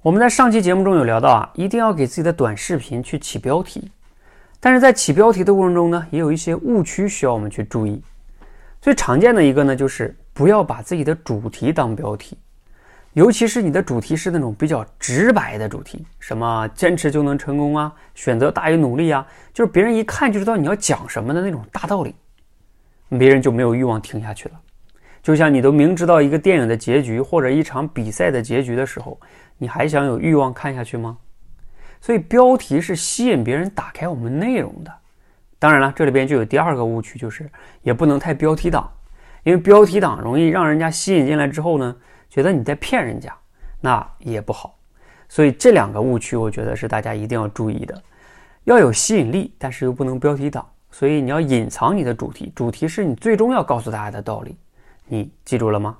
[0.00, 3.90] 我们在上期节目中有聊到啊，一定要给自己的短视频去起标题，
[4.60, 8.00] 但是在起标题的过程中呢，也有一些误区需要我们去注意。
[8.80, 12.38] 最常见的一个呢，就是不要把自己的主题当标题，
[13.14, 22.14] 尤其是你的主题是那种比较直白的主题，什么坚持就能成功啊，选择大于努力啊，就是别人一看就知道你要讲什么的那种大道理，
[23.18, 24.60] 别人就没有欲望听下去了。
[25.22, 29.18] 就像你都明知道一个电影的结局或者一场比赛的结局的时候，
[29.58, 31.18] 你还想有欲望看下去吗？
[32.00, 34.92] 所以标题是吸引别人打开我们内容的。
[35.58, 37.50] 当然了，这里边就有第二个误区，就是
[37.82, 38.88] 也不能太标题党，
[39.42, 41.96] 因为标题党容易让人家吸引进来之后呢，
[42.30, 43.36] 觉得你在骗人家，
[43.80, 44.78] 那也不好。
[45.28, 48.00] 所以这两个误区，我觉得是大家一定要注意的，
[48.64, 50.64] 要有吸引力，但是又不能标题党。
[50.90, 54.56] 所以你要隐藏你的主题，主题是你最终要告诉大家的道理。
[55.08, 55.98] 你记住了吗？